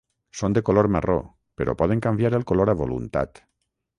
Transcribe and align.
Són 0.37 0.53
de 0.57 0.61
color 0.69 0.87
marró 0.95 1.17
però 1.61 1.77
poden 1.83 2.03
canviar 2.07 2.33
el 2.39 2.47
color 2.53 2.71
a 2.73 2.77
voluntat. 2.83 3.45